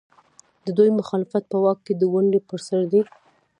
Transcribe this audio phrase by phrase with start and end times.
[0.65, 3.01] د دوی مخالفت په واک کې د ونډې پر سر دی.